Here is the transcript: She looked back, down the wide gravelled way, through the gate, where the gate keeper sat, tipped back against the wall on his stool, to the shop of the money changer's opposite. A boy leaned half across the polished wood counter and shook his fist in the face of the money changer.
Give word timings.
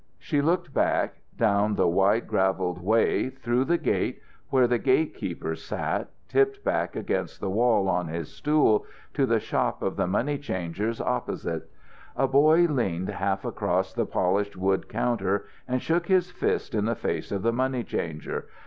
She 0.17 0.41
looked 0.41 0.73
back, 0.73 1.17
down 1.37 1.75
the 1.75 1.85
wide 1.87 2.25
gravelled 2.27 2.81
way, 2.81 3.29
through 3.29 3.65
the 3.65 3.77
gate, 3.77 4.19
where 4.49 4.65
the 4.65 4.79
gate 4.79 5.13
keeper 5.13 5.55
sat, 5.55 6.09
tipped 6.27 6.63
back 6.63 6.95
against 6.95 7.39
the 7.39 7.51
wall 7.51 7.87
on 7.87 8.07
his 8.07 8.31
stool, 8.33 8.87
to 9.13 9.27
the 9.27 9.39
shop 9.39 9.83
of 9.83 9.97
the 9.97 10.07
money 10.07 10.39
changer's 10.39 10.99
opposite. 10.99 11.69
A 12.15 12.27
boy 12.27 12.61
leaned 12.61 13.09
half 13.09 13.45
across 13.45 13.93
the 13.93 14.07
polished 14.07 14.57
wood 14.57 14.89
counter 14.89 15.45
and 15.67 15.83
shook 15.83 16.07
his 16.07 16.31
fist 16.31 16.73
in 16.73 16.85
the 16.85 16.95
face 16.95 17.31
of 17.31 17.43
the 17.43 17.53
money 17.53 17.83
changer. 17.83 18.47